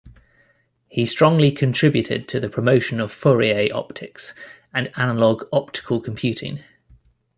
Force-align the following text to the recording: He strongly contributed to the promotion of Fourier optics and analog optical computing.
He 0.87 1.05
strongly 1.05 1.51
contributed 1.51 2.27
to 2.29 2.39
the 2.39 2.49
promotion 2.49 2.99
of 2.99 3.11
Fourier 3.11 3.69
optics 3.71 4.33
and 4.73 4.91
analog 4.95 5.43
optical 5.53 6.01
computing. 6.01 6.63